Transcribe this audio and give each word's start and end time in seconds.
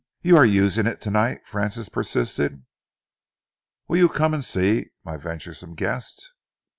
"You 0.23 0.35
are 0.37 0.45
using 0.47 0.87
it 0.87 0.99
to 1.01 1.11
night?" 1.11 1.45
Francis 1.45 1.87
persisted. 1.87 2.65
"Will 3.87 3.97
you 3.99 4.09
come 4.09 4.33
and 4.33 4.43
see, 4.43 4.87
my 5.03 5.15
venturesome 5.15 5.75
guest?" 5.75 6.33